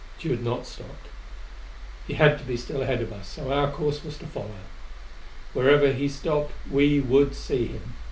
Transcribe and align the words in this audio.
Tugh 0.19 0.31
had 0.31 0.43
not 0.43 0.65
stopped. 0.65 1.09
He 2.07 2.15
had 2.15 2.39
to 2.39 2.43
be 2.43 2.57
still 2.57 2.81
ahead 2.81 3.03
of 3.03 3.13
us, 3.13 3.27
so 3.27 3.51
our 3.53 3.69
course 3.69 4.03
was 4.03 4.17
to 4.17 4.25
follow. 4.25 4.57
Whenever 5.53 5.91
he 5.91 6.09
stopped, 6.09 6.53
we 6.71 6.99
would 6.99 7.35
see 7.35 7.67
him. 7.67 7.93